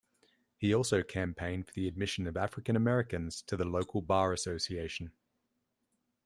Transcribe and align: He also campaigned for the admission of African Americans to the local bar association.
He 0.57 0.73
also 0.73 1.03
campaigned 1.03 1.67
for 1.67 1.73
the 1.73 1.87
admission 1.87 2.25
of 2.25 2.35
African 2.35 2.75
Americans 2.75 3.43
to 3.43 3.55
the 3.55 3.65
local 3.65 4.01
bar 4.01 4.33
association. 4.33 5.11